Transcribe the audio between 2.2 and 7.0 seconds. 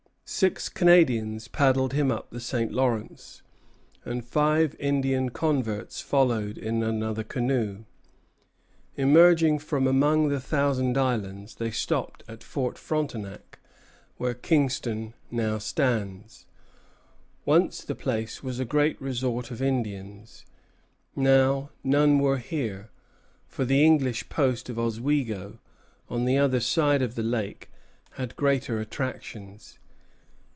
the St. Lawrence, and five Indian converts followed in